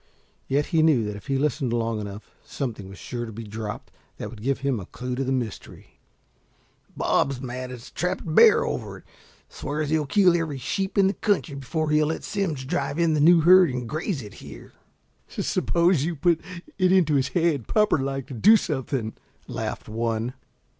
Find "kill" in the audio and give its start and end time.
10.07-10.35